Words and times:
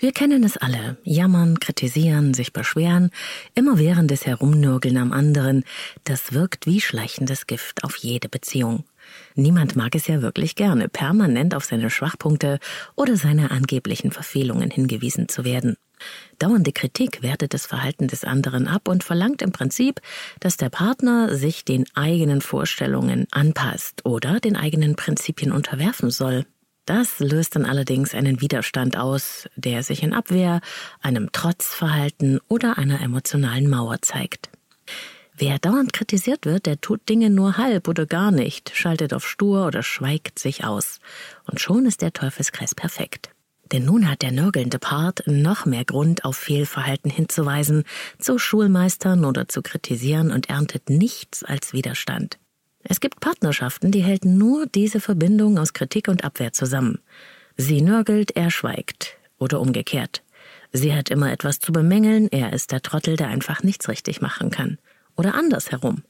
Wir 0.00 0.12
kennen 0.12 0.44
es 0.44 0.56
alle. 0.56 0.96
Jammern, 1.02 1.58
kritisieren, 1.58 2.32
sich 2.32 2.52
beschweren, 2.52 3.10
immer 3.56 3.80
währendes 3.80 4.26
Herumnörgeln 4.26 4.96
am 4.96 5.12
anderen, 5.12 5.64
das 6.04 6.32
wirkt 6.32 6.66
wie 6.66 6.80
schleichendes 6.80 7.48
Gift 7.48 7.82
auf 7.82 7.96
jede 7.96 8.28
Beziehung. 8.28 8.84
Niemand 9.34 9.74
mag 9.74 9.96
es 9.96 10.06
ja 10.06 10.22
wirklich 10.22 10.54
gerne, 10.54 10.88
permanent 10.88 11.52
auf 11.52 11.64
seine 11.64 11.90
Schwachpunkte 11.90 12.60
oder 12.94 13.16
seine 13.16 13.50
angeblichen 13.50 14.12
Verfehlungen 14.12 14.70
hingewiesen 14.70 15.28
zu 15.28 15.44
werden. 15.44 15.76
Dauernde 16.38 16.70
Kritik 16.70 17.22
wertet 17.22 17.52
das 17.52 17.66
Verhalten 17.66 18.06
des 18.06 18.22
anderen 18.22 18.68
ab 18.68 18.86
und 18.86 19.02
verlangt 19.02 19.42
im 19.42 19.50
Prinzip, 19.50 20.00
dass 20.38 20.56
der 20.56 20.68
Partner 20.70 21.34
sich 21.34 21.64
den 21.64 21.86
eigenen 21.94 22.40
Vorstellungen 22.40 23.26
anpasst 23.32 24.06
oder 24.06 24.38
den 24.38 24.54
eigenen 24.54 24.94
Prinzipien 24.94 25.50
unterwerfen 25.50 26.10
soll. 26.10 26.46
Das 26.88 27.18
löst 27.18 27.54
dann 27.54 27.66
allerdings 27.66 28.14
einen 28.14 28.40
Widerstand 28.40 28.96
aus, 28.96 29.46
der 29.56 29.82
sich 29.82 30.02
in 30.02 30.14
Abwehr, 30.14 30.62
einem 31.02 31.30
Trotzverhalten 31.32 32.40
oder 32.48 32.78
einer 32.78 33.02
emotionalen 33.02 33.68
Mauer 33.68 34.00
zeigt. 34.00 34.48
Wer 35.36 35.58
dauernd 35.58 35.92
kritisiert 35.92 36.46
wird, 36.46 36.64
der 36.64 36.80
tut 36.80 37.06
Dinge 37.10 37.28
nur 37.28 37.58
halb 37.58 37.88
oder 37.88 38.06
gar 38.06 38.30
nicht, 38.30 38.70
schaltet 38.74 39.12
auf 39.12 39.28
stur 39.28 39.66
oder 39.66 39.82
schweigt 39.82 40.38
sich 40.38 40.64
aus. 40.64 41.00
Und 41.44 41.60
schon 41.60 41.84
ist 41.84 42.00
der 42.00 42.14
Teufelskreis 42.14 42.74
perfekt. 42.74 43.32
Denn 43.70 43.84
nun 43.84 44.10
hat 44.10 44.22
der 44.22 44.32
nörgelnde 44.32 44.78
Part 44.78 45.24
noch 45.26 45.66
mehr 45.66 45.84
Grund, 45.84 46.24
auf 46.24 46.38
Fehlverhalten 46.38 47.10
hinzuweisen, 47.10 47.84
zu 48.18 48.38
Schulmeistern 48.38 49.26
oder 49.26 49.46
zu 49.46 49.60
kritisieren 49.60 50.30
und 50.30 50.48
erntet 50.48 50.88
nichts 50.88 51.44
als 51.44 51.74
Widerstand. 51.74 52.38
Es 52.90 53.00
gibt 53.00 53.20
Partnerschaften, 53.20 53.90
die 53.90 54.02
hält 54.02 54.24
nur 54.24 54.64
diese 54.64 54.98
Verbindung 54.98 55.58
aus 55.58 55.74
Kritik 55.74 56.08
und 56.08 56.24
Abwehr 56.24 56.54
zusammen. 56.54 57.00
Sie 57.56 57.82
nörgelt, 57.82 58.34
er 58.34 58.50
schweigt. 58.50 59.18
Oder 59.38 59.60
umgekehrt. 59.60 60.22
Sie 60.72 60.94
hat 60.94 61.10
immer 61.10 61.30
etwas 61.30 61.60
zu 61.60 61.70
bemängeln, 61.70 62.28
er 62.30 62.52
ist 62.52 62.72
der 62.72 62.80
Trottel, 62.80 63.16
der 63.16 63.28
einfach 63.28 63.62
nichts 63.62 63.88
richtig 63.88 64.22
machen 64.22 64.50
kann. 64.50 64.78
Oder 65.16 65.34
andersherum. 65.34 66.02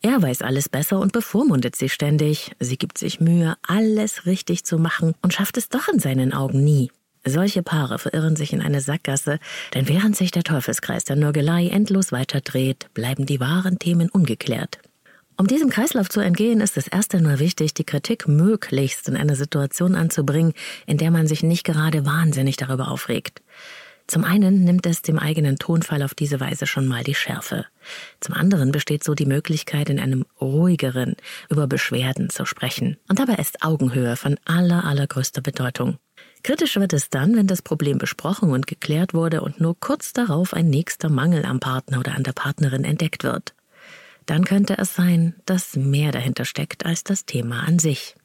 Er 0.00 0.22
weiß 0.22 0.42
alles 0.42 0.68
besser 0.68 1.00
und 1.00 1.12
bevormundet 1.12 1.74
sie 1.74 1.88
ständig. 1.88 2.52
Sie 2.60 2.78
gibt 2.78 2.98
sich 2.98 3.18
Mühe, 3.18 3.56
alles 3.66 4.26
richtig 4.26 4.64
zu 4.64 4.78
machen 4.78 5.14
und 5.22 5.34
schafft 5.34 5.56
es 5.56 5.68
doch 5.68 5.88
in 5.88 5.98
seinen 5.98 6.32
Augen 6.32 6.62
nie. 6.62 6.92
Solche 7.24 7.64
Paare 7.64 7.98
verirren 7.98 8.36
sich 8.36 8.52
in 8.52 8.62
eine 8.62 8.80
Sackgasse, 8.80 9.40
denn 9.74 9.88
während 9.88 10.14
sich 10.14 10.30
der 10.30 10.44
Teufelskreis 10.44 11.02
der 11.02 11.16
Nörgelei 11.16 11.66
endlos 11.66 12.12
weiterdreht, 12.12 12.86
bleiben 12.94 13.26
die 13.26 13.40
wahren 13.40 13.80
Themen 13.80 14.08
ungeklärt. 14.08 14.78
Um 15.38 15.46
diesem 15.46 15.68
Kreislauf 15.68 16.08
zu 16.08 16.20
entgehen, 16.20 16.62
ist 16.62 16.78
es 16.78 16.88
erst 16.88 17.14
einmal 17.14 17.38
wichtig, 17.38 17.74
die 17.74 17.84
Kritik 17.84 18.26
möglichst 18.26 19.06
in 19.06 19.16
eine 19.16 19.36
Situation 19.36 19.94
anzubringen, 19.94 20.54
in 20.86 20.96
der 20.96 21.10
man 21.10 21.26
sich 21.26 21.42
nicht 21.42 21.64
gerade 21.64 22.06
wahnsinnig 22.06 22.56
darüber 22.56 22.90
aufregt. 22.90 23.42
Zum 24.06 24.24
einen 24.24 24.64
nimmt 24.64 24.86
es 24.86 25.02
dem 25.02 25.18
eigenen 25.18 25.58
Tonfall 25.58 26.02
auf 26.02 26.14
diese 26.14 26.40
Weise 26.40 26.66
schon 26.66 26.86
mal 26.86 27.04
die 27.04 27.14
Schärfe. 27.14 27.66
Zum 28.20 28.34
anderen 28.34 28.72
besteht 28.72 29.04
so 29.04 29.14
die 29.14 29.26
Möglichkeit, 29.26 29.90
in 29.90 30.00
einem 30.00 30.24
ruhigeren 30.40 31.16
über 31.50 31.66
Beschwerden 31.66 32.30
zu 32.30 32.46
sprechen. 32.46 32.96
Und 33.08 33.18
dabei 33.18 33.34
ist 33.34 33.62
Augenhöhe 33.62 34.16
von 34.16 34.38
aller, 34.46 34.84
allergrößter 34.84 35.42
Bedeutung. 35.42 35.98
Kritisch 36.44 36.76
wird 36.76 36.94
es 36.94 37.10
dann, 37.10 37.36
wenn 37.36 37.48
das 37.48 37.60
Problem 37.60 37.98
besprochen 37.98 38.52
und 38.52 38.66
geklärt 38.66 39.12
wurde 39.12 39.42
und 39.42 39.60
nur 39.60 39.78
kurz 39.78 40.14
darauf 40.14 40.54
ein 40.54 40.70
nächster 40.70 41.10
Mangel 41.10 41.44
am 41.44 41.60
Partner 41.60 41.98
oder 41.98 42.14
an 42.14 42.22
der 42.22 42.32
Partnerin 42.32 42.84
entdeckt 42.84 43.22
wird 43.24 43.55
dann 44.26 44.44
könnte 44.44 44.76
es 44.78 44.94
sein, 44.94 45.34
dass 45.46 45.76
mehr 45.76 46.12
dahinter 46.12 46.44
steckt 46.44 46.84
als 46.84 47.04
das 47.04 47.24
Thema 47.24 47.60
an 47.60 47.78
sich. 47.78 48.16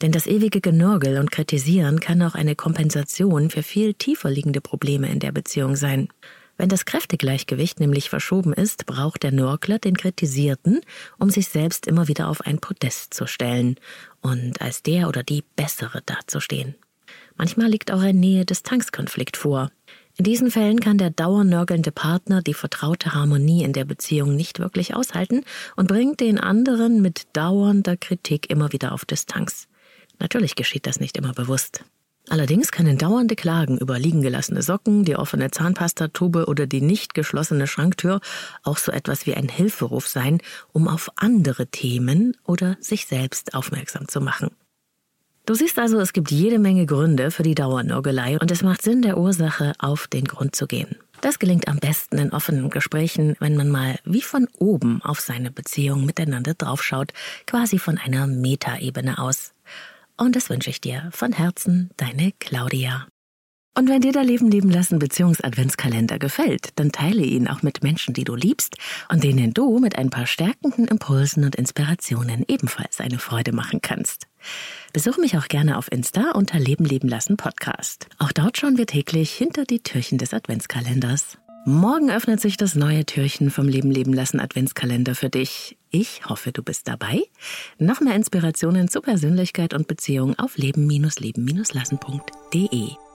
Denn 0.00 0.12
das 0.12 0.26
ewige 0.26 0.60
Genörgel 0.60 1.18
und 1.18 1.32
Kritisieren 1.32 1.98
kann 1.98 2.22
auch 2.22 2.34
eine 2.34 2.54
Kompensation 2.54 3.50
für 3.50 3.62
viel 3.62 3.94
tiefer 3.94 4.30
liegende 4.30 4.60
Probleme 4.60 5.10
in 5.10 5.18
der 5.18 5.32
Beziehung 5.32 5.74
sein. 5.74 6.08
Wenn 6.56 6.68
das 6.68 6.84
Kräftegleichgewicht 6.84 7.80
nämlich 7.80 8.10
verschoben 8.10 8.52
ist, 8.52 8.86
braucht 8.86 9.22
der 9.22 9.32
Nörgler 9.32 9.78
den 9.78 9.96
Kritisierten, 9.96 10.80
um 11.18 11.30
sich 11.30 11.48
selbst 11.48 11.86
immer 11.86 12.08
wieder 12.08 12.28
auf 12.28 12.40
ein 12.40 12.58
Podest 12.58 13.14
zu 13.14 13.26
stellen 13.26 13.76
und 14.20 14.60
als 14.60 14.82
der 14.82 15.08
oder 15.08 15.22
die 15.22 15.44
Bessere 15.56 16.02
dazustehen. 16.04 16.74
Manchmal 17.36 17.68
liegt 17.68 17.92
auch 17.92 18.00
ein 18.00 18.18
Nähe-Distanz-Konflikt 18.18 19.36
vor. 19.36 19.70
In 20.18 20.24
diesen 20.24 20.50
Fällen 20.50 20.80
kann 20.80 20.98
der 20.98 21.10
dauernörgelnde 21.10 21.92
Partner 21.92 22.42
die 22.42 22.52
vertraute 22.52 23.14
Harmonie 23.14 23.62
in 23.62 23.72
der 23.72 23.84
Beziehung 23.84 24.34
nicht 24.34 24.58
wirklich 24.58 24.96
aushalten 24.96 25.44
und 25.76 25.86
bringt 25.86 26.18
den 26.18 26.40
anderen 26.40 27.00
mit 27.00 27.28
dauernder 27.34 27.96
Kritik 27.96 28.50
immer 28.50 28.72
wieder 28.72 28.90
auf 28.90 29.04
Distanz. 29.04 29.68
Natürlich 30.18 30.56
geschieht 30.56 30.88
das 30.88 30.98
nicht 30.98 31.16
immer 31.16 31.34
bewusst. 31.34 31.84
Allerdings 32.28 32.72
können 32.72 32.98
dauernde 32.98 33.36
Klagen 33.36 33.78
über 33.78 33.96
liegen 33.96 34.20
gelassene 34.20 34.62
Socken, 34.62 35.04
die 35.04 35.14
offene 35.14 35.52
Zahnpastatube 35.52 36.46
oder 36.46 36.66
die 36.66 36.80
nicht 36.80 37.14
geschlossene 37.14 37.68
Schranktür 37.68 38.20
auch 38.64 38.76
so 38.76 38.90
etwas 38.90 39.24
wie 39.24 39.34
ein 39.34 39.48
Hilferuf 39.48 40.08
sein, 40.08 40.40
um 40.72 40.88
auf 40.88 41.12
andere 41.14 41.68
Themen 41.68 42.36
oder 42.44 42.76
sich 42.80 43.06
selbst 43.06 43.54
aufmerksam 43.54 44.08
zu 44.08 44.20
machen. 44.20 44.50
Du 45.48 45.54
siehst 45.54 45.78
also, 45.78 45.98
es 45.98 46.12
gibt 46.12 46.30
jede 46.30 46.58
Menge 46.58 46.84
Gründe 46.84 47.30
für 47.30 47.42
die 47.42 47.54
Dauernörgelei 47.54 48.36
und 48.38 48.50
es 48.50 48.62
macht 48.62 48.82
Sinn, 48.82 49.00
der 49.00 49.16
Ursache 49.16 49.72
auf 49.78 50.06
den 50.06 50.26
Grund 50.26 50.54
zu 50.54 50.66
gehen. 50.66 50.96
Das 51.22 51.38
gelingt 51.38 51.68
am 51.68 51.78
besten 51.78 52.18
in 52.18 52.34
offenen 52.34 52.68
Gesprächen, 52.68 53.34
wenn 53.40 53.56
man 53.56 53.70
mal 53.70 53.98
wie 54.04 54.20
von 54.20 54.46
oben 54.58 55.00
auf 55.00 55.20
seine 55.20 55.50
Beziehung 55.50 56.04
miteinander 56.04 56.52
draufschaut, 56.52 57.14
quasi 57.46 57.78
von 57.78 57.96
einer 57.96 58.26
Metaebene 58.26 59.18
aus. 59.18 59.54
Und 60.18 60.36
das 60.36 60.50
wünsche 60.50 60.68
ich 60.68 60.82
dir 60.82 61.08
von 61.12 61.32
Herzen, 61.32 61.88
deine 61.96 62.32
Claudia. 62.40 63.06
Und 63.74 63.88
wenn 63.88 64.02
dir 64.02 64.12
der 64.12 64.24
Leben 64.24 64.50
leben 64.50 64.68
lassen 64.68 64.98
Beziehungs-Adventskalender 64.98 66.18
gefällt, 66.18 66.78
dann 66.78 66.92
teile 66.92 67.22
ihn 67.22 67.48
auch 67.48 67.62
mit 67.62 67.82
Menschen, 67.82 68.12
die 68.12 68.24
du 68.24 68.34
liebst 68.34 68.76
und 69.10 69.24
denen 69.24 69.54
du 69.54 69.78
mit 69.78 69.96
ein 69.96 70.10
paar 70.10 70.26
stärkenden 70.26 70.88
Impulsen 70.88 71.44
und 71.44 71.56
Inspirationen 71.56 72.44
ebenfalls 72.48 73.00
eine 73.00 73.18
Freude 73.18 73.52
machen 73.52 73.80
kannst. 73.80 74.27
Besuche 74.92 75.20
mich 75.20 75.36
auch 75.36 75.48
gerne 75.48 75.76
auf 75.78 75.92
Insta 75.92 76.32
unter 76.32 76.58
Leben 76.58 76.84
leben 76.84 77.08
lassen 77.08 77.36
Podcast. 77.36 78.08
Auch 78.18 78.32
dort 78.32 78.58
schauen 78.58 78.78
wir 78.78 78.86
täglich 78.86 79.30
hinter 79.32 79.64
die 79.64 79.78
Türchen 79.80 80.18
des 80.18 80.34
Adventskalenders. 80.34 81.38
Morgen 81.64 82.10
öffnet 82.10 82.40
sich 82.40 82.56
das 82.56 82.74
neue 82.74 83.04
Türchen 83.04 83.50
vom 83.50 83.68
Leben 83.68 83.90
leben 83.90 84.14
lassen 84.14 84.40
Adventskalender 84.40 85.14
für 85.14 85.28
dich. 85.28 85.76
Ich 85.90 86.24
hoffe, 86.26 86.52
du 86.52 86.62
bist 86.62 86.88
dabei. 86.88 87.20
Noch 87.78 88.00
mehr 88.00 88.14
Inspirationen 88.14 88.88
zu 88.88 89.02
Persönlichkeit 89.02 89.74
und 89.74 89.86
Beziehung 89.86 90.38
auf 90.38 90.56
leben-leben-lassen.de. 90.56 93.07